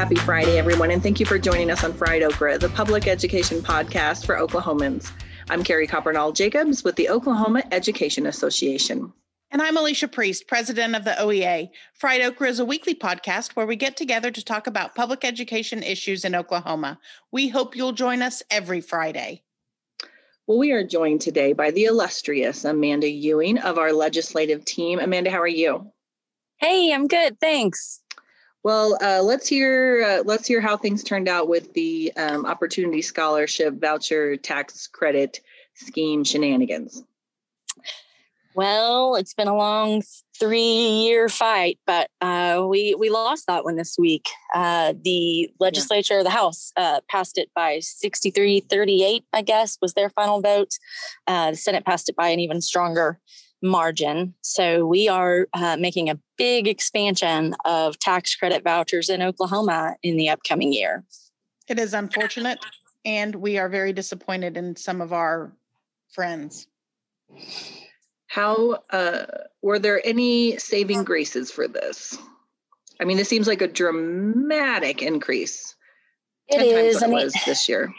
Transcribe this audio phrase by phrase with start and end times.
[0.00, 3.60] Happy Friday, everyone, and thank you for joining us on Fried Okra, the public education
[3.60, 5.12] podcast for Oklahomans.
[5.50, 9.12] I'm Carrie Coppernoll Jacobs with the Oklahoma Education Association.
[9.50, 11.68] And I'm Alicia Priest, president of the OEA.
[11.92, 15.82] Fried Okra is a weekly podcast where we get together to talk about public education
[15.82, 16.98] issues in Oklahoma.
[17.30, 19.42] We hope you'll join us every Friday.
[20.46, 24.98] Well, we are joined today by the illustrious Amanda Ewing of our legislative team.
[24.98, 25.92] Amanda, how are you?
[26.56, 27.38] Hey, I'm good.
[27.38, 27.99] Thanks.
[28.62, 33.00] Well, uh, let's hear uh, let's hear how things turned out with the um, Opportunity
[33.00, 35.40] Scholarship Voucher Tax Credit
[35.74, 37.02] Scheme shenanigans.
[38.54, 40.02] Well, it's been a long
[40.38, 44.28] three-year fight, but uh, we we lost that one this week.
[44.54, 46.22] Uh, the legislature, yeah.
[46.24, 50.72] the House, uh, passed it by 63-38, I guess, was their final vote.
[51.26, 53.20] Uh, the Senate passed it by an even stronger
[53.62, 54.34] margin.
[54.40, 60.16] So we are uh, making a big expansion of tax credit vouchers in Oklahoma in
[60.16, 61.04] the upcoming year.
[61.68, 62.58] It is unfortunate,
[63.04, 65.52] and we are very disappointed in some of our
[66.12, 66.66] friends.
[68.26, 69.26] How uh,
[69.62, 72.18] were there any saving graces for this?
[73.00, 75.74] I mean, this seems like a dramatic increase.
[76.48, 77.02] It is.
[77.02, 77.92] I mean, was this year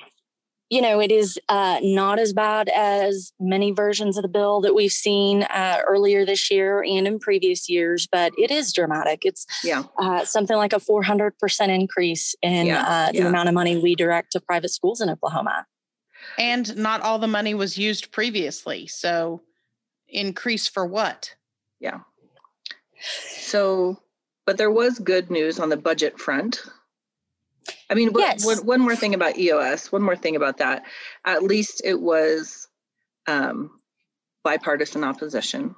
[0.71, 4.73] you know, it is uh, not as bad as many versions of the bill that
[4.73, 9.23] we've seen uh, earlier this year and in previous years, but it is dramatic.
[9.25, 9.83] It's yeah.
[9.99, 11.33] Uh, something like a 400%
[11.67, 12.87] increase in yeah.
[12.87, 13.27] Uh, the yeah.
[13.27, 15.65] amount of money we direct to private schools in Oklahoma.
[16.39, 18.87] And not all the money was used previously.
[18.87, 19.41] So,
[20.07, 21.35] increase for what?
[21.81, 21.99] Yeah.
[23.01, 23.99] So,
[24.45, 26.63] but there was good news on the budget front.
[27.91, 28.45] I mean, yes.
[28.45, 30.83] one, one more thing about EOS, one more thing about that.
[31.25, 32.69] At least it was
[33.27, 33.81] um,
[34.45, 35.75] bipartisan opposition.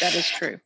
[0.00, 0.60] That is true.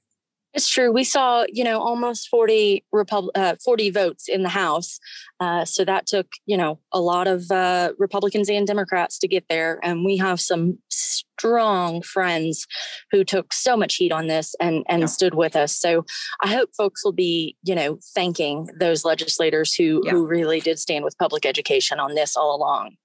[0.53, 0.91] It's true.
[0.91, 4.99] We saw, you know, almost 40 Repub- uh, 40 votes in the House.
[5.39, 9.45] Uh, so that took, you know, a lot of uh, Republicans and Democrats to get
[9.49, 9.79] there.
[9.83, 12.67] And we have some strong friends
[13.13, 15.07] who took so much heat on this and, and yeah.
[15.07, 15.77] stood with us.
[15.77, 16.05] So
[16.43, 20.11] I hope folks will be, you know, thanking those legislators who, yeah.
[20.11, 22.97] who really did stand with public education on this all along.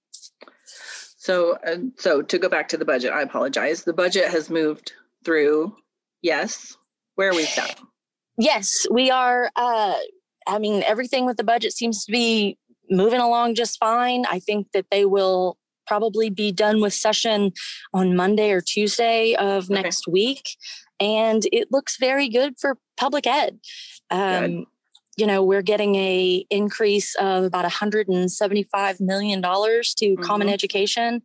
[1.18, 3.84] So, uh, so to go back to the budget, I apologize.
[3.84, 4.94] The budget has moved
[5.24, 5.75] through.
[6.22, 6.75] Yes,
[7.16, 7.80] where are we at?
[8.38, 9.52] Yes, we are.
[9.56, 9.96] Uh,
[10.48, 12.58] I mean, everything with the budget seems to be
[12.90, 14.26] moving along just fine.
[14.30, 17.52] I think that they will probably be done with session
[17.94, 19.81] on Monday or Tuesday of okay.
[19.81, 20.58] next week.
[21.00, 23.59] And it looks very good for public ed.
[24.09, 24.66] Um,
[25.18, 30.22] you know, we're getting a increase of about $175 million to mm-hmm.
[30.22, 31.22] common education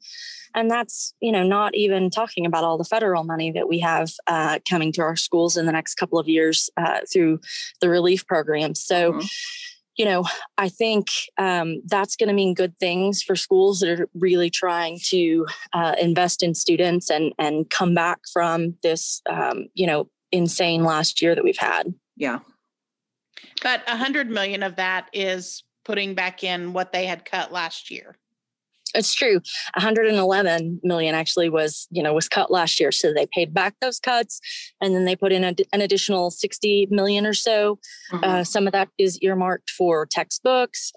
[0.54, 4.10] and that's you know not even talking about all the federal money that we have
[4.26, 7.40] uh, coming to our schools in the next couple of years uh, through
[7.80, 8.74] the relief program.
[8.74, 9.26] So mm-hmm.
[9.96, 10.24] you know
[10.56, 11.08] i think
[11.38, 15.94] um, that's going to mean good things for schools that are really trying to uh,
[16.00, 21.34] invest in students and and come back from this um, you know insane last year
[21.34, 21.92] that we've had.
[22.16, 22.40] Yeah.
[23.62, 27.90] But a hundred million of that is putting back in what they had cut last
[27.90, 28.16] year
[28.94, 29.40] it's true.
[29.74, 32.92] 111 million actually was you know was cut last year.
[32.92, 34.40] So they paid back those cuts
[34.80, 37.78] and then they put in a, an additional 60 million or so.
[38.12, 38.24] Mm-hmm.
[38.24, 40.92] uh, some of that is earmarked for textbooks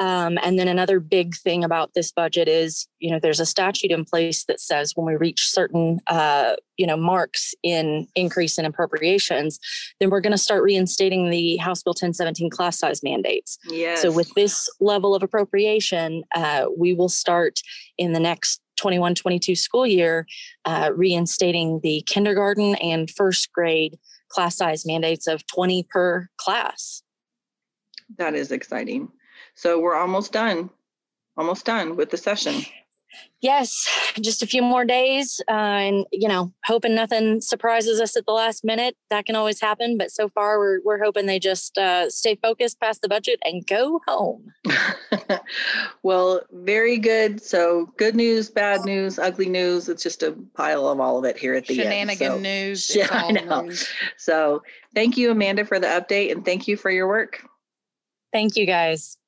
[0.00, 3.90] um, and then another big thing about this budget is, you know, there's a statute
[3.90, 8.64] in place that says when we reach certain, uh, you know, marks in increase in
[8.64, 9.58] appropriations,
[9.98, 13.58] then we're going to start reinstating the House Bill 1017 class size mandates.
[13.68, 14.00] Yes.
[14.00, 17.60] So with this level of appropriation, uh, we will start
[17.96, 20.24] in the next 21 22 school year
[20.64, 23.98] uh, reinstating the kindergarten and first grade
[24.28, 27.02] class size mandates of 20 per class.
[28.16, 29.10] That is exciting.
[29.58, 30.70] So we're almost done,
[31.36, 32.62] almost done with the session.
[33.40, 33.88] Yes,
[34.20, 38.32] just a few more days, uh, and you know, hoping nothing surprises us at the
[38.32, 38.96] last minute.
[39.10, 42.78] That can always happen, but so far we're we're hoping they just uh, stay focused,
[42.78, 44.52] pass the budget, and go home.
[46.04, 47.42] well, very good.
[47.42, 49.88] So good news, bad news, ugly news.
[49.88, 52.34] It's just a pile of all of it here at the Shenanigan end.
[52.36, 52.90] So, news.
[52.94, 53.62] Yeah, I know.
[53.62, 53.88] News.
[54.18, 54.62] So
[54.94, 57.44] thank you, Amanda, for the update, and thank you for your work.
[58.32, 59.18] Thank you, guys.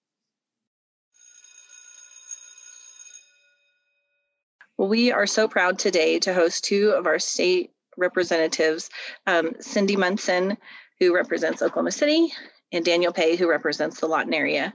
[4.81, 8.89] We are so proud today to host two of our state representatives,
[9.27, 10.57] um, Cyndi Munson,
[10.99, 12.33] who represents Oklahoma City,
[12.73, 14.73] and Daniel Pae, who represents the Lawton area.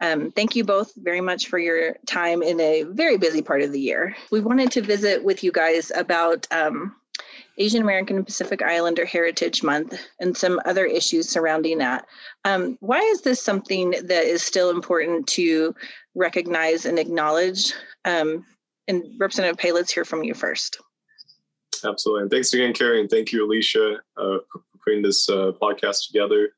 [0.00, 3.72] Um, thank you both very much for your time in a very busy part of
[3.72, 4.16] the year.
[4.30, 6.96] We wanted to visit with you guys about um,
[7.58, 12.06] Asian American and Pacific Islander Heritage Month and some other issues surrounding that.
[12.46, 15.74] Um, why is this something that is still important to
[16.14, 17.74] recognize and acknowledge?
[18.06, 18.46] Um,
[18.88, 20.80] and Representative Pae, let's hear from you first.
[21.84, 22.22] Absolutely.
[22.22, 26.50] And thanks again, Carrie, and thank you, Alicia, uh, for putting this uh, podcast together.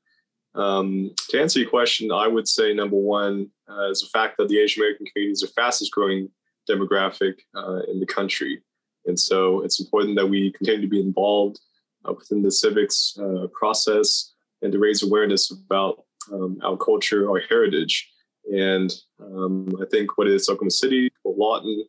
[0.55, 4.49] Um, to answer your question, I would say number one uh, is the fact that
[4.49, 6.29] the Asian American community is the fastest growing
[6.71, 8.63] demographic uh, in the country.
[9.07, 11.61] And so it's important that we continue to be involved
[12.09, 14.33] uh, within the civics uh, process
[14.63, 18.11] and to raise awareness about um, our culture, our heritage.
[18.53, 21.85] And um, I think what is Oklahoma City, Lawton,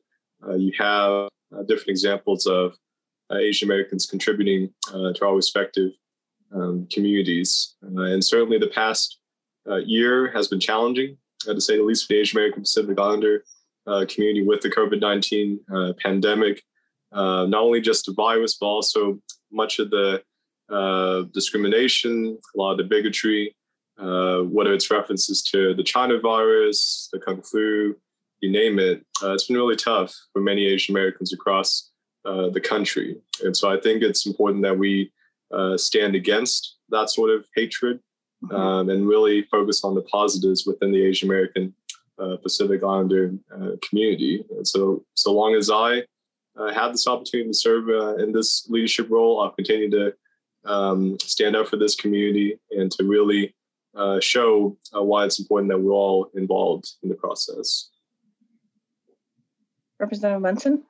[0.58, 2.76] you have uh, different examples of
[3.32, 5.92] uh, Asian Americans contributing uh, to our respective
[6.54, 7.76] um, communities.
[7.82, 9.20] and certainly the past
[9.86, 13.44] year has been challenging, to say the least, for the Asian American Pacific Islander
[14.08, 16.62] community with the COVID 19 pandemic
[17.16, 19.20] uh, not only just the virus, but also
[19.52, 20.22] much of the
[20.70, 23.56] uh, discrimination, a lot of the bigotry,
[23.98, 27.96] uh, whether it's references to the China virus, the Kung Flu,
[28.42, 29.06] you name it.
[29.24, 31.92] Uh, it's been really tough for many Asian Americans across
[32.26, 33.18] uh, the country.
[33.44, 35.12] And so I think it's important that we
[35.54, 38.00] uh, stand against that sort of hatred
[38.44, 38.56] mm-hmm.
[38.56, 41.74] um, and really focus on the positives within the Asian American
[42.42, 43.34] Pacific Islander
[43.90, 44.46] community.
[44.56, 46.04] And so, so long as I
[46.58, 50.14] uh, have this opportunity to serve uh, in this leadership role, I'll continue to
[50.66, 53.54] um, stand up for this community and to really
[53.96, 57.90] uh, show uh, why it's important that we're all involved in the process.
[60.00, 60.84] Representative Munson?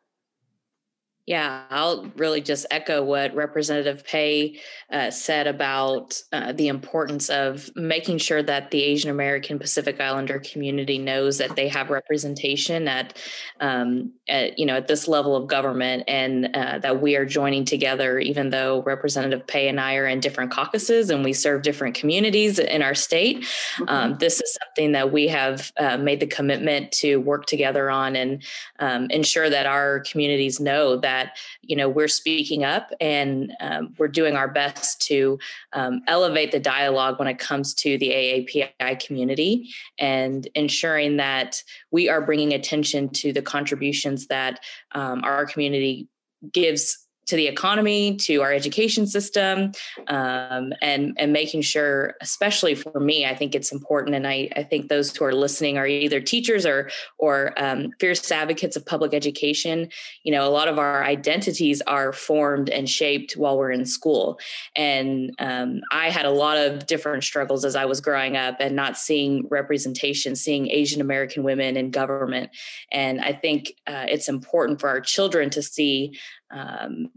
[1.27, 4.59] Yeah, I'll really just echo what Representative Pae
[4.91, 10.37] uh, said about uh, the importance of making sure that the Asian American Pacific Islander
[10.37, 13.17] community knows that they have representation at,
[13.59, 17.65] um, at you know, at this level of government, and uh, that we are joining
[17.65, 18.19] together.
[18.19, 22.59] Even though Representative Pae and I are in different caucuses and we serve different communities
[22.59, 23.89] in our state, mm-hmm.
[23.89, 28.15] um, this is something that we have uh, made the commitment to work together on
[28.15, 28.43] and
[28.77, 33.93] um, ensure that our communities know that that you know we're speaking up and um,
[33.97, 35.39] we're doing our best to
[35.73, 39.69] um, elevate the dialogue when it comes to the AAPI community
[39.99, 44.59] and ensuring that we are bringing attention to the contributions that
[44.93, 46.07] um, our community
[46.51, 49.71] gives to the economy, to our education system,
[50.07, 54.15] um, and and making sure, especially for me, I think it's important.
[54.15, 58.31] And I, I think those who are listening are either teachers or or um, fierce
[58.31, 59.89] advocates of public education.
[60.23, 64.39] You know, a lot of our identities are formed and shaped while we're in school.
[64.75, 68.75] And um, I had a lot of different struggles as I was growing up and
[68.75, 72.51] not seeing representation, seeing Asian American women in government.
[72.91, 76.17] And I think uh, it's important for our children to see
[76.51, 77.09] um,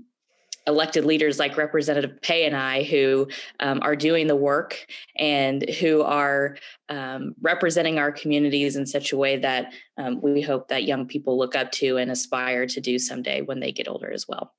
[0.69, 3.27] elected leaders like Representative Pae and I, who
[3.59, 4.87] um, are doing the work
[5.17, 6.57] and who are
[6.91, 11.39] um, representing our communities in such a way that um, we hope that young people
[11.39, 14.53] look up to and aspire to do someday when they get older as well.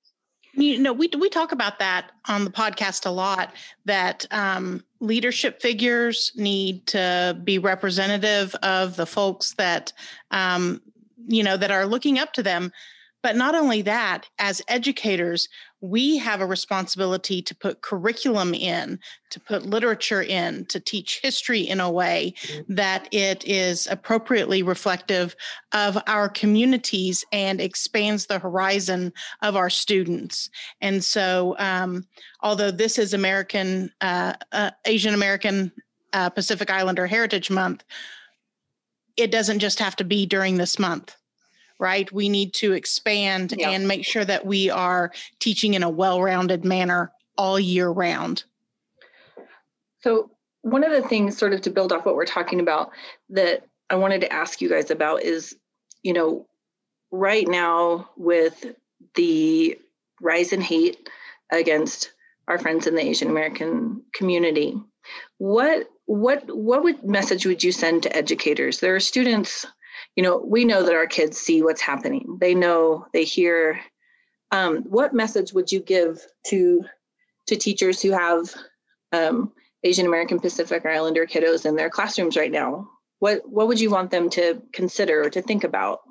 [0.54, 3.54] You know, we we talk about that on the podcast a lot.
[3.86, 9.94] That um, leadership figures need to be representative of the folks that
[10.32, 10.82] um,
[11.28, 12.72] you know that are looking up to them
[13.22, 15.50] but not only that, as educators,
[15.82, 19.00] we have a responsibility to put curriculum in,
[19.30, 22.76] to put literature in, to teach history in a way mm-hmm.
[22.76, 25.36] that it is appropriately reflective
[25.74, 29.12] of our communities and expands the horizon
[29.42, 30.50] of our students.
[30.82, 32.06] And so, um,
[32.42, 35.72] although this is American, uh, uh, Asian American
[36.14, 37.84] uh, Pacific Islander Heritage Month,
[39.18, 41.16] it doesn't just have to be during this month
[41.80, 42.12] right?
[42.12, 43.70] We need to expand yeah.
[43.70, 48.44] and make sure that we are teaching in a well rounded manner all year round.
[50.02, 50.32] So,
[50.62, 52.92] one of the things, sort of to build off what we're talking about,
[53.30, 55.56] that I wanted to ask you guys about is,
[56.04, 56.46] you know,
[57.12, 58.66] right now with
[59.16, 59.80] the
[60.22, 61.10] rise in hate
[61.52, 62.12] against
[62.48, 64.76] our friends in the Asian American community,
[65.38, 68.80] what what what would message would you send to educators?
[68.80, 69.66] There are students
[70.20, 72.38] you know, we know that our kids see what's happening.
[72.42, 73.80] They know, they hear.
[74.52, 76.84] Um, what message would you give to
[77.48, 78.54] to teachers who have
[79.14, 79.54] um,
[79.86, 82.90] Asian American Pacific Islander kiddos in their classrooms right now?
[83.20, 86.02] What what would you want them to consider or to think about?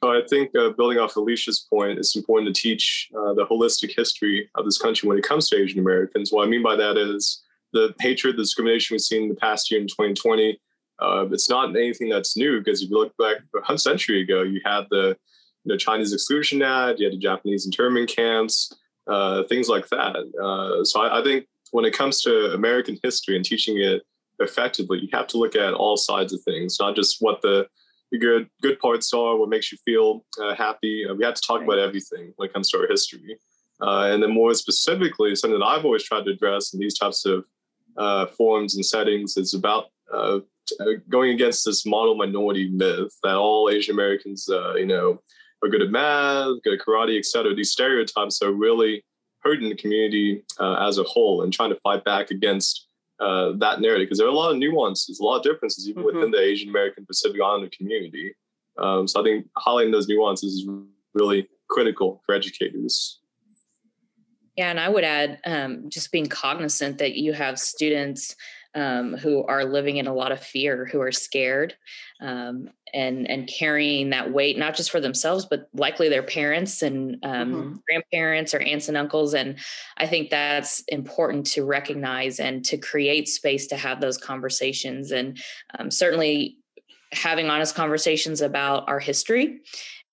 [0.00, 4.48] I think uh, building off Alicia's point, it's important to teach uh, the holistic history
[4.54, 6.32] of this country when it comes to Asian Americans.
[6.32, 7.42] What I mean by that is
[7.74, 10.58] the hatred, the discrimination we've seen in the past year in 2020
[11.00, 13.36] uh, it's not anything that's new because if you look back
[13.68, 15.16] a century ago, you had the
[15.64, 18.72] you know, Chinese Exclusion Act, you had the Japanese internment camps,
[19.06, 20.16] uh, things like that.
[20.42, 24.02] Uh, so I, I, think when it comes to American history and teaching it
[24.38, 27.66] effectively, you have to look at all sides of things, not just what the,
[28.10, 31.06] the good good parts are, what makes you feel uh, happy.
[31.06, 33.38] Uh, we have to talk about everything when it comes to our history.
[33.80, 37.24] Uh, and then more specifically, something that I've always tried to address in these types
[37.24, 37.44] of
[37.96, 39.86] uh, forums and settings is about
[41.08, 44.46] going against this model minority myth that all Asian Americans,
[44.76, 45.20] you know,
[45.62, 47.54] are good at math, good at karate, etc.
[47.54, 49.04] These stereotypes are really
[49.40, 52.86] hurting the community uh, as a whole and trying to fight back against
[53.20, 56.02] uh, that narrative because there are a lot of nuances, a lot of differences even
[56.02, 56.16] mm-hmm.
[56.16, 58.34] within the Asian American Pacific Islander community.
[58.78, 60.68] Um, so I think highlighting those nuances is
[61.14, 63.20] really critical for educators.
[64.56, 68.34] Yeah, and I would add um, just being cognizant that you have students
[68.74, 71.74] um, who are living in a lot of fear, who are scared,
[72.20, 77.18] um, and and carrying that weight not just for themselves, but likely their parents and
[77.24, 77.76] um, mm-hmm.
[77.88, 79.34] grandparents or aunts and uncles.
[79.34, 79.58] And
[79.96, 85.12] I think that's important to recognize and to create space to have those conversations.
[85.12, 85.38] And
[85.78, 86.58] um, certainly
[87.12, 89.60] having honest conversations about our history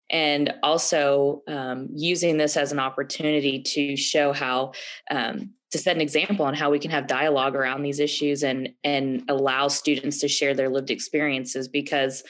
[0.10, 4.72] and also um, using this as an opportunity to show how
[5.10, 8.70] um, to set an example on how we can have dialogue around these issues and
[8.84, 12.24] and allow students to share their lived experiences because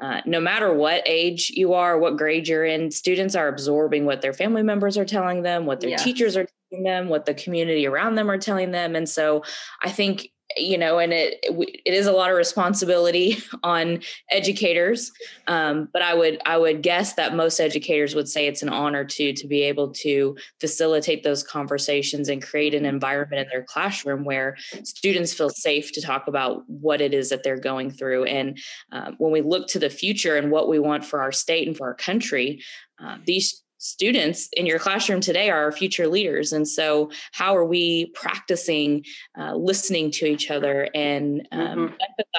[0.00, 4.22] uh, no matter what age you are what grade you're in students are absorbing what
[4.22, 5.96] their family members are telling them what their yeah.
[5.96, 9.42] teachers are telling them what the community around them are telling them and so
[9.82, 14.00] i think you know, and it it is a lot of responsibility on
[14.30, 15.12] educators.
[15.46, 19.04] Um, but I would I would guess that most educators would say it's an honor
[19.04, 24.24] to to be able to facilitate those conversations and create an environment in their classroom
[24.24, 28.24] where students feel safe to talk about what it is that they're going through.
[28.24, 28.58] And
[28.92, 31.76] um, when we look to the future and what we want for our state and
[31.76, 32.62] for our country,
[33.02, 36.52] uh, these students in your classroom today are our future leaders.
[36.52, 39.04] And so how are we practicing
[39.38, 41.94] uh, listening to each other and um, mm-hmm.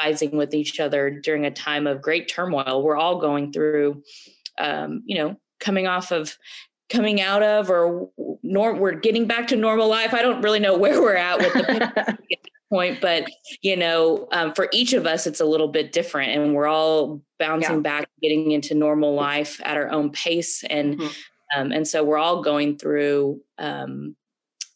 [0.06, 4.04] empathizing with each other during a time of great turmoil we're all going through
[4.58, 6.38] um, you know coming off of
[6.90, 8.10] coming out of or
[8.44, 10.14] nor- we're getting back to normal life?
[10.14, 12.18] I don't really know where we're at with the
[12.70, 13.26] point but
[13.62, 17.22] you know um, for each of us it's a little bit different and we're all
[17.40, 17.82] bouncing yeah.
[17.82, 21.60] back getting into normal life at our own pace and mm-hmm.
[21.60, 24.16] um, and so we're all going through um,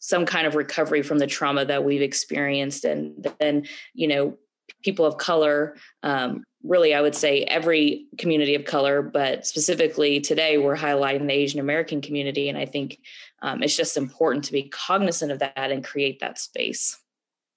[0.00, 4.36] some kind of recovery from the trauma that we've experienced and then you know
[4.82, 10.58] people of color um, really i would say every community of color but specifically today
[10.58, 12.98] we're highlighting the asian american community and i think
[13.42, 16.98] um, it's just important to be cognizant of that and create that space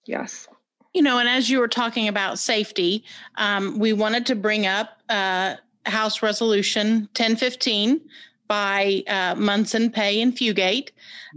[0.08, 0.48] Yes.
[0.94, 3.04] You know, and as you were talking about safety,
[3.36, 8.02] um, we wanted to bring up uh, House Resolution 1015
[8.48, 10.90] by uh, Munson, Pae, and Fugate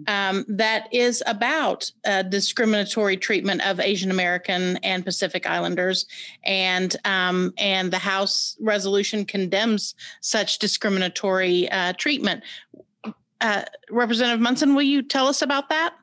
[0.07, 6.07] um, that is about uh, discriminatory treatment of Asian American and Pacific Islanders,
[6.45, 12.43] and um, and the House resolution condemns such discriminatory uh, treatment.
[13.41, 15.95] Uh, Representative Munson, will you tell us about that?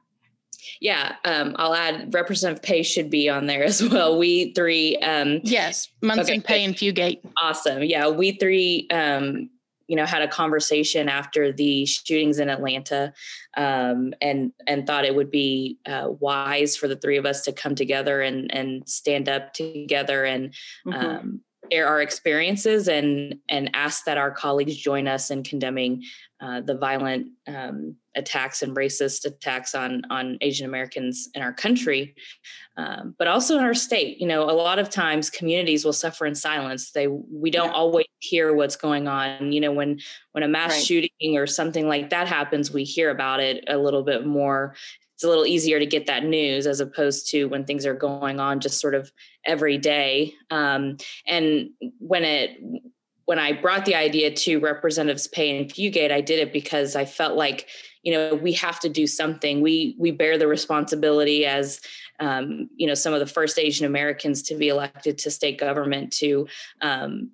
[0.81, 4.17] Yeah, um, I'll add Representative Pae should be on there as well.
[4.17, 4.97] We three.
[4.97, 6.41] Um, yes, Munson okay.
[6.41, 7.19] Pae and Fugate.
[7.41, 7.83] Awesome.
[7.83, 8.87] Yeah, we three.
[8.91, 9.49] Um,
[9.87, 13.13] you know, had a conversation after the shootings in Atlanta,
[13.55, 17.53] um, and and thought it would be uh, wise for the three of us to
[17.53, 20.53] come together and and stand up together and
[20.85, 20.93] mm-hmm.
[20.93, 26.03] um, share our experiences and and ask that our colleagues join us in condemning
[26.39, 32.15] uh, the violent um, attacks and racist attacks on on Asian Americans in our country,
[32.77, 34.19] um, but also in our state.
[34.19, 36.91] You know, a lot of times communities will suffer in silence.
[36.91, 37.73] They we don't yeah.
[37.73, 39.51] always hear what's going on.
[39.51, 39.99] You know, when
[40.33, 40.83] when a mass right.
[40.83, 44.75] shooting or something like that happens, we hear about it a little bit more.
[45.17, 48.39] It's a little easier to get that news as opposed to when things are going
[48.39, 49.11] on just sort of
[49.45, 50.35] every day.
[50.51, 52.59] Um, and when it
[53.25, 57.05] when I brought the idea to Representatives Pae and Fugate, I did it because I
[57.05, 57.67] felt like,
[58.03, 59.59] you know, we have to do something.
[59.59, 61.81] We we bear the responsibility as,
[62.19, 66.13] um, you know, some of the first Asian Americans to be elected to state government
[66.17, 66.47] to
[66.81, 67.31] um,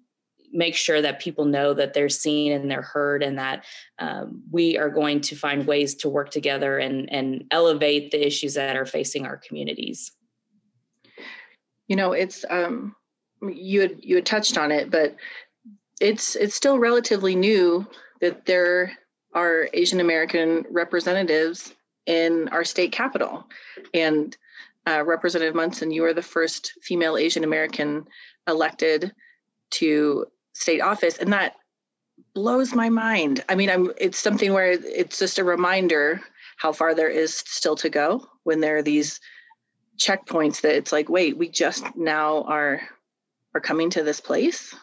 [0.54, 3.66] make sure that people know that they're seen and they're heard, and that
[4.00, 8.54] um, we are going to find ways to work together and and elevate the issues
[8.54, 10.12] that are facing our communities.
[11.88, 12.96] You know, it's um,
[13.42, 15.16] you had you had touched on it, but
[16.00, 17.86] it's it's still relatively new
[18.22, 18.94] that there
[19.34, 21.74] are Asian American representatives
[22.06, 23.46] in our state capital.
[23.94, 24.36] And
[24.88, 28.06] uh, Representative Munson, you are the first female Asian American
[28.48, 29.14] elected
[29.72, 31.56] to state office, and that
[32.34, 33.44] blows my mind.
[33.50, 36.22] I mean, I'm it's something where it's just a reminder
[36.58, 39.20] how far there is still to go when there are these
[39.98, 42.82] checkpoints that it's like, wait, we just now are
[43.54, 44.76] are coming to this place?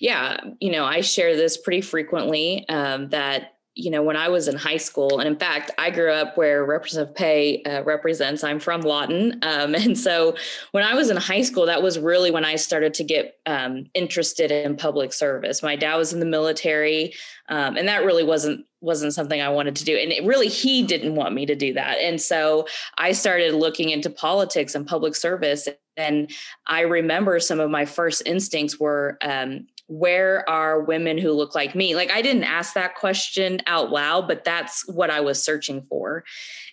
[0.00, 4.48] Yeah, you know, I share this pretty frequently um, that you know, when I was
[4.48, 8.42] in high school, and in fact, I grew up where Representative Pae uh, represents.
[8.42, 9.38] I'm from Lawton.
[9.42, 10.34] Um, and so
[10.72, 13.86] when I was in high school, that was really when I started to get um,
[13.92, 15.62] interested in public service.
[15.62, 17.12] My dad was in the military,
[17.50, 19.96] um, and that really wasn't wasn't something I wanted to do.
[19.96, 21.98] And it really, he didn't want me to do that.
[21.98, 22.66] And so
[22.98, 25.66] I started looking into politics and public service.
[25.96, 26.30] And
[26.66, 31.74] I remember some of my first instincts were um, where are women who look like
[31.74, 31.94] me?
[31.94, 36.24] Like I didn't ask that question out loud, but that's what I was searching for.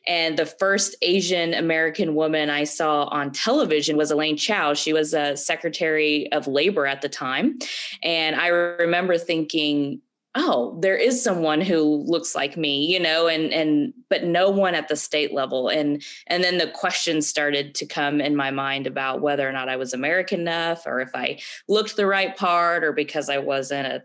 [0.07, 4.73] And the first Asian American woman I saw on television was Elaine Chao.
[4.73, 7.59] She was a Secretary of Labor at the time.
[8.01, 10.01] And I remember thinking,
[10.35, 14.75] oh there is someone who looks like me you know and and but no one
[14.75, 15.69] at the state level.
[15.69, 19.69] And and then the questions started to come in my mind about whether or not
[19.69, 23.87] i was american enough or if i looked the right part or because i wasn't
[23.87, 24.03] a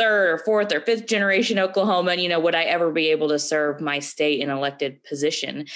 [0.00, 3.38] third or fourth or fifth generation Oklahoman, you know, would I ever be able to
[3.38, 5.66] serve my state in elected position?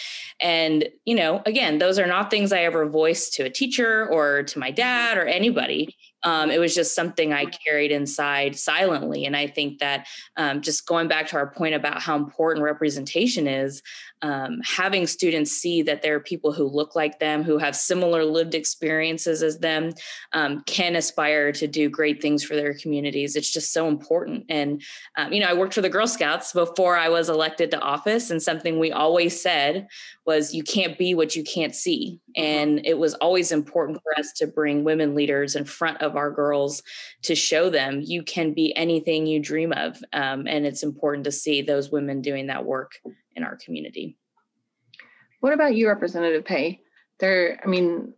[0.41, 4.43] And, you know, again, those are not things I ever voiced to a teacher or
[4.45, 4.77] to my mm-hmm.
[4.77, 9.27] dad or anybody um, it was just something I carried inside silently.
[9.27, 13.47] And I think that um, just going back to our point about how important representation
[13.47, 13.83] is,
[14.23, 18.25] um, having students see that there are people who look like them, who have similar
[18.25, 19.93] lived experiences as them,
[20.33, 23.37] um, can aspire to do great things for their communities.
[23.37, 24.47] It's just so important.
[24.49, 24.83] And,
[25.19, 28.31] um, you know, I worked for the Girl Scouts before I was elected to office,
[28.31, 29.89] and something we always said
[30.25, 32.19] was you can't be what you can't see.
[32.37, 32.45] Mm-hmm.
[32.45, 36.31] And it was always important for us to bring women leaders in front of our
[36.31, 36.83] girls
[37.23, 40.03] to show them you can be anything you dream of.
[40.13, 42.93] Um, and it's important to see those women doing that work
[43.37, 44.17] in our community.
[45.41, 46.81] What about you, Representative Pae?
[47.21, 48.15] There, I mean,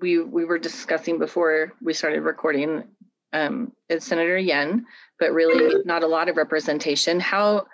[0.00, 2.84] we we were discussing before we started recording.
[3.32, 4.86] Um, it's Senator Yen,
[5.18, 7.20] but really not a lot of representation.
[7.20, 7.66] How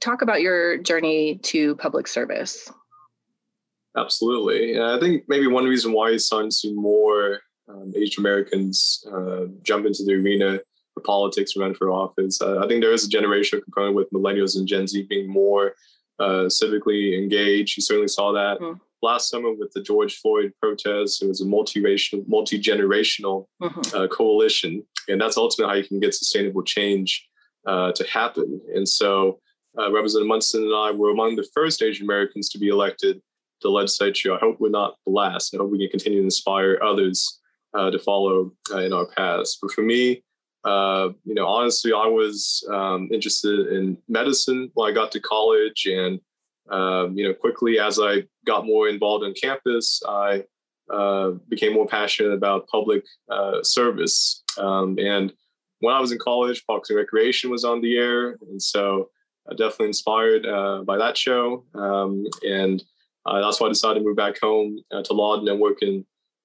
[0.00, 2.70] talk about your journey to public service?
[3.96, 4.74] Absolutely.
[4.74, 9.04] And I think maybe one reason why it's starting to see more um, Asian Americans
[9.12, 10.60] uh, jump into the arena
[10.94, 12.40] for politics run for office.
[12.40, 15.74] Uh, I think there is a generational component with millennials and Gen Z being more
[16.18, 17.76] uh, civically engaged.
[17.76, 18.78] You certainly saw that mm.
[19.02, 21.22] last summer with the George Floyd protests.
[21.22, 24.06] It was a multi-racial, multi-generational mm-hmm.
[24.06, 27.26] coalition, and that's ultimately how you can get sustainable change
[27.66, 28.60] uh, to happen.
[28.74, 29.40] And so,
[29.78, 33.22] uh, Representative Munson and I were among the first Asian Americans to be elected
[33.62, 34.32] the legislature.
[34.34, 35.54] I hope we're not the last.
[35.54, 37.39] I hope we can continue to inspire others
[37.74, 39.58] uh, to follow uh, in our paths.
[39.60, 40.22] But for me,
[40.64, 45.86] uh, you know, honestly, I was um, interested in medicine when I got to college,
[45.86, 46.20] and
[46.70, 50.44] um, you know, quickly as I got more involved on campus, I
[50.92, 54.42] uh, became more passionate about public uh, service.
[54.58, 55.32] Um, and
[55.80, 59.08] when I was in college, Parks and Recreation was on the air, and so
[59.50, 61.64] I definitely inspired uh, by that show.
[61.74, 62.82] Um, and
[63.24, 66.04] uh, that's why I decided to move back home uh, to Lawton and work in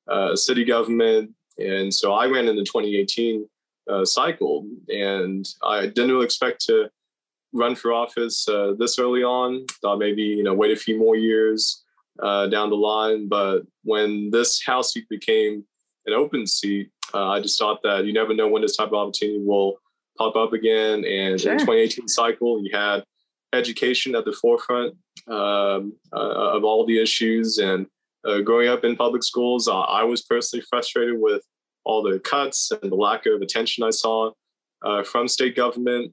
[0.09, 1.31] uh, city government.
[1.57, 3.47] And so I ran in the 2018
[3.89, 6.89] uh, cycle, and I didn't really expect to
[7.53, 9.65] run for office uh, this early on.
[9.81, 11.83] Thought maybe you know wait a few more years
[12.21, 13.27] uh, down the line.
[13.27, 15.63] But when this House seat became
[16.05, 19.39] an open seat, I just thought that you never know when this type of opportunity
[19.39, 19.77] will
[20.17, 21.05] pop up again.
[21.05, 21.51] And sure.
[21.51, 23.03] in the 2018 cycle, you had
[23.53, 24.95] education at the forefront
[25.27, 27.57] um, uh, of all the issues.
[27.57, 27.87] And
[28.25, 31.43] uh, growing up in public schools, uh, I was personally frustrated with
[31.83, 34.31] all the cuts and the lack of attention I saw
[34.83, 36.11] uh, from state government.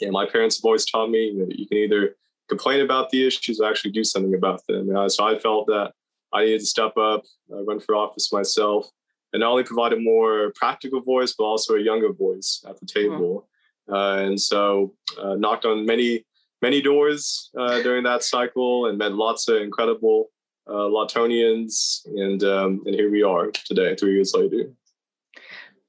[0.00, 2.16] And my parents have always taught me that you can either
[2.48, 4.94] complain about the issues or actually do something about them.
[4.94, 5.92] Uh, so I felt that
[6.32, 8.88] I needed to step up, uh, run for office myself,
[9.32, 12.86] and not only provide a more practical voice, but also a younger voice at the
[12.86, 13.10] mm-hmm.
[13.10, 13.48] table.
[13.90, 14.28] Mm-hmm.
[14.28, 16.24] and so knocked on many
[16.62, 20.30] many doors uh, during that cycle and met lots of incredible
[20.66, 22.06] uh, Lawtonians.
[22.06, 24.72] And, um, and here we are today, three years later.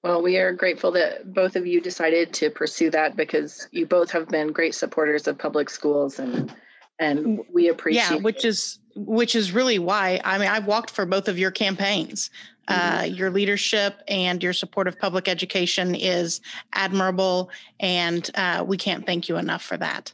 [0.03, 4.11] Well, we are grateful that both of you decided to pursue that because you both
[4.11, 6.53] have been great supporters of public schools and
[6.99, 11.05] and we appreciate yeah which is which is really why i mean i've walked for
[11.05, 12.29] both of your campaigns
[12.69, 13.15] uh, mm-hmm.
[13.15, 16.39] your leadership and your support of public education is
[16.73, 20.13] admirable and uh, we can't thank you enough for that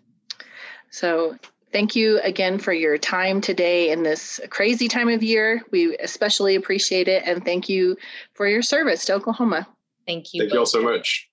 [0.90, 1.36] so
[1.72, 5.62] thank you again for your time today in this crazy time of year.
[5.72, 7.24] We especially appreciate it.
[7.26, 7.98] And thank you
[8.34, 9.68] for your service to Oklahoma.
[10.08, 10.42] Thank you.
[10.42, 11.28] Thank you all so much.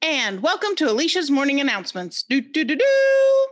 [0.00, 2.24] And welcome to Alicia's morning announcements.
[2.24, 3.46] Do, do, do, do.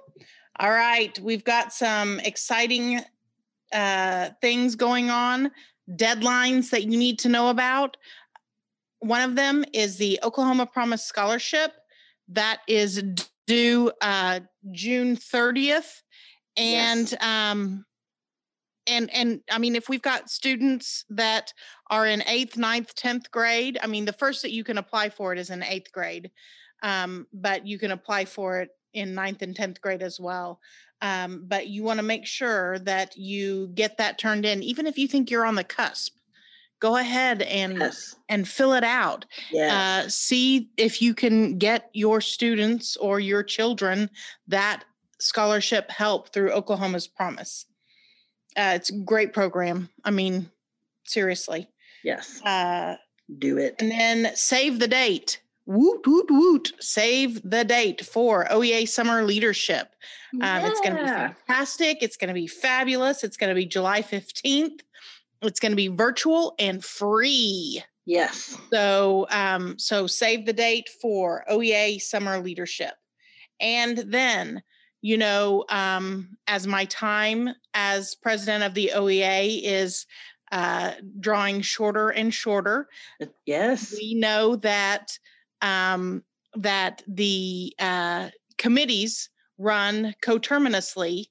[0.59, 3.01] All right, we've got some exciting
[3.73, 5.53] uh, things going on,
[5.93, 7.97] deadlines that you need to know about.
[8.99, 11.73] One of them is the Oklahoma Promise Scholarship
[12.31, 13.03] that is
[13.47, 14.41] due uh,
[14.73, 16.03] June 30th.
[16.57, 17.23] And yes.
[17.23, 17.85] um,
[18.87, 21.53] and and I mean, if we've got students that
[21.91, 25.33] are in eighth, ninth, tenth grade, I mean, the first that you can apply for
[25.33, 26.31] it is in eighth grade,
[26.83, 30.61] um, but you can apply for it in ninth and tenth grade as well.
[31.03, 34.99] Um, but you want to make sure that you get that turned in, even if
[34.99, 36.17] you think you're on the cusp.
[36.81, 38.17] Go ahead and yes.
[38.29, 39.27] and fill it out.
[39.53, 39.73] Yes.
[39.73, 44.09] Uh, see if you can get your students or your children
[44.49, 44.85] that
[45.19, 47.67] scholarship help through Oklahoma's Promise.
[48.57, 49.91] Uh, it's a great program.
[50.05, 50.51] I mean,
[51.05, 51.69] seriously.
[52.03, 52.41] Yes.
[52.43, 52.97] Uh,
[53.39, 53.77] Do it.
[53.79, 55.41] And then save the date.
[55.67, 56.73] Woot, woot, woot.
[56.81, 59.95] Save the date for OEA Summer Leadership.
[60.35, 60.69] Um, yeah.
[60.69, 61.99] It's going to be fantastic.
[62.03, 63.23] It's going to be fabulous.
[63.23, 64.81] It's going to be July 15th.
[65.43, 67.83] It's going to be virtual and free.
[68.07, 68.57] Yes.
[68.73, 72.95] So, um, so save the date for OEA Summer Leadership.
[73.61, 74.63] And then
[75.03, 80.07] you know, um, as my time as president of the OEA is
[80.53, 82.89] uh, drawing shorter and shorter.
[83.23, 85.17] Uh, yes, we know that
[85.63, 86.23] um,
[86.55, 91.27] that the uh, committees run coterminously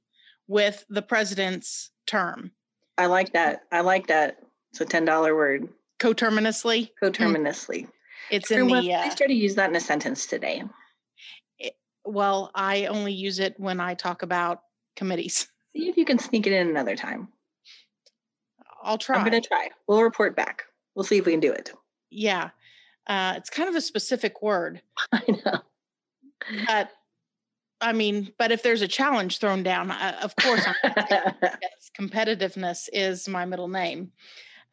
[0.48, 2.52] with the president's term.
[3.00, 3.64] I like that.
[3.72, 4.40] I like that.
[4.72, 5.70] It's a ten dollar word.
[6.00, 6.92] Coterminously.
[7.02, 7.84] Coterminously.
[7.84, 7.90] Mm.
[8.30, 8.94] It's Everyone, in the.
[8.94, 10.64] Uh, I started to use that in a sentence today
[12.10, 14.64] well, I only use it when I talk about
[14.96, 15.48] committees.
[15.76, 17.30] See if you can sneak it in another time.
[18.82, 19.18] I'll try.
[19.18, 19.70] I'm going to try.
[19.88, 20.64] We'll report back.
[20.96, 21.72] We'll see if we can do it.
[22.10, 22.50] Yeah.
[23.08, 24.82] Uh, it's kind of a specific word.
[25.12, 25.60] I know.
[26.68, 26.92] But
[27.82, 30.65] I mean, but if there's a challenge thrown down, uh, of course,
[32.00, 34.12] competitiveness is my middle name.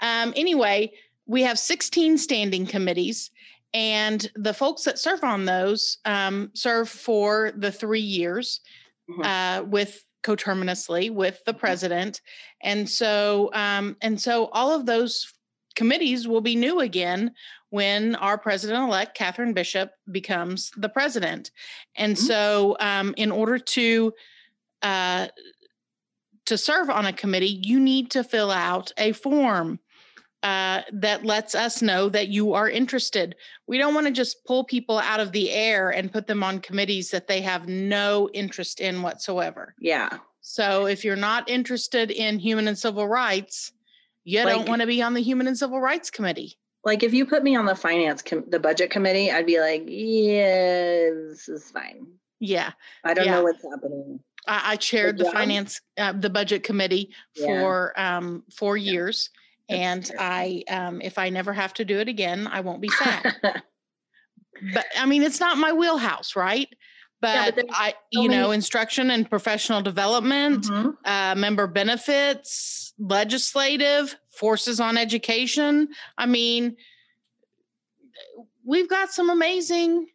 [0.01, 0.93] Um, anyway,
[1.27, 3.31] we have 16 standing committees,
[3.75, 8.61] and the folks that serve on those um, serve for the three years
[9.09, 9.23] mm-hmm.
[9.23, 11.61] uh, with coterminously with the mm-hmm.
[11.61, 12.21] president
[12.63, 15.33] and so um, and so all of those
[15.77, 17.33] committees will be new again
[17.71, 21.51] when our president-elect catherine bishop becomes the president
[21.97, 22.27] and mm-hmm.
[22.27, 24.13] so um, in order to
[24.83, 25.29] uh,
[26.45, 29.79] to serve on a committee you need to fill out a form
[30.43, 33.35] uh, that lets us know that you are interested.
[33.67, 36.61] We don't want to just pull people out of the air and put them on
[36.61, 39.75] committees that they have no interest in whatsoever.
[39.81, 40.19] Yeah.
[40.43, 43.73] So if you're not interested in human and civil rights,
[44.27, 46.59] you like, don't want to be on the Human and Civil Rights Committee.
[46.85, 49.85] Like if you put me on the finance, com- the budget committee, I'd be like,
[49.87, 52.07] yeah, this is fine.
[52.41, 52.73] Yeah.
[53.05, 53.37] I don't yeah.
[53.37, 54.21] know what's happening.
[54.49, 58.19] I, I chaired the finance, uh, the budget committee for yeah.
[58.19, 58.93] um, four yeah.
[58.93, 59.31] years
[59.69, 63.35] and I, um, if I never have to do it again, I won't be sad.
[63.43, 66.69] but I mean, it's not my wheelhouse, right?
[67.21, 70.91] But, but I, you know, instruction and professional development, mm-hmm.
[71.05, 75.89] uh, member benefits, legislative, forces on education.
[76.17, 76.77] I mean,
[78.65, 80.09] we've got some amazing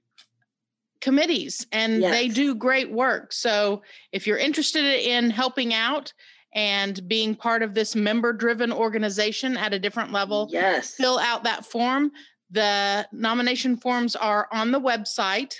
[0.99, 2.11] committees and yes.
[2.11, 3.33] they do great work.
[3.33, 6.13] So if you're interested in helping out,
[6.53, 10.49] and being part of this member driven organization at a different level.
[10.51, 10.95] Yes.
[10.95, 12.11] Fill out that form.
[12.49, 15.55] The nomination forms are on the website.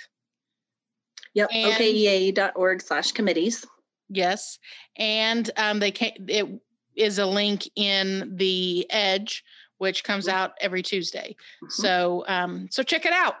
[1.34, 1.50] Yep.
[1.50, 3.64] okea.org slash committees.
[4.10, 4.58] Yes.
[4.96, 6.46] And um, they can it
[6.96, 9.44] is a link in the edge,
[9.78, 10.36] which comes mm-hmm.
[10.36, 11.36] out every Tuesday.
[11.56, 11.70] Mm-hmm.
[11.70, 13.36] So um, so check it out.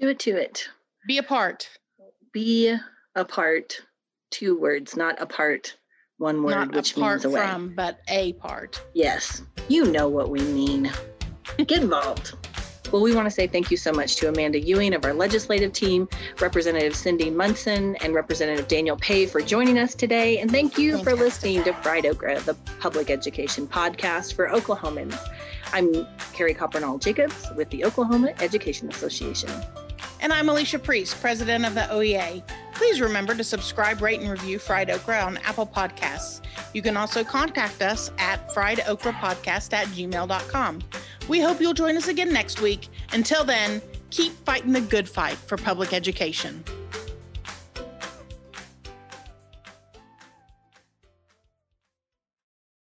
[0.00, 0.68] Do it to it.
[1.06, 1.68] Be a part.
[2.32, 2.76] Be
[3.14, 3.80] a part.
[4.30, 5.76] Two words, not apart
[6.18, 7.40] one word, Not which apart means away.
[7.40, 8.82] from, but a part.
[8.94, 10.90] Yes, you know what we mean.
[11.58, 12.34] Get involved.
[12.92, 15.72] Well, we want to say thank you so much to Amanda Ewing of our legislative
[15.72, 16.08] team,
[16.40, 20.38] Representative Cyndi Munson, and Representative Daniel Pae for joining us today.
[20.38, 25.18] And thank you for listening to Fried Okra, the public education podcast for Oklahomans.
[25.72, 29.50] I'm Carrie Coppernoll Jacobs with the Oklahoma Education Association.
[30.20, 32.42] And I'm Alicia Priest, president of the OEA.
[32.74, 36.40] Please remember to subscribe, rate, and review Fried Okra on Apple Podcasts.
[36.72, 40.82] You can also contact us at friedokrapodcast at gmail.com.
[41.28, 42.88] We hope you'll join us again next week.
[43.12, 46.62] Until then, keep fighting the good fight for public education.